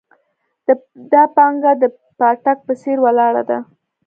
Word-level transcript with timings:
دا 1.11 1.23
پانګه 1.35 1.71
د 1.81 1.83
پاټک 2.19 2.57
په 2.67 2.73
څېر 2.81 2.97
ولاړه 3.05 3.43
ده. 3.49 3.57